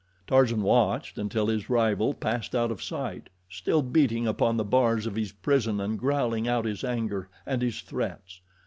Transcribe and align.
Tarzan 0.25 0.63
watched 0.63 1.19
until 1.19 1.45
his 1.45 1.69
rival 1.69 2.15
passed 2.15 2.55
out 2.55 2.71
of 2.71 2.81
sight, 2.81 3.29
still 3.47 3.83
beating 3.83 4.25
upon 4.25 4.57
the 4.57 4.63
bars 4.65 5.05
of 5.05 5.13
his 5.15 5.31
prison 5.31 5.79
and 5.79 5.99
growling 5.99 6.47
out 6.47 6.65
his 6.65 6.83
anger 6.83 7.29
and 7.45 7.61
his 7.61 7.81
threats. 7.81 8.41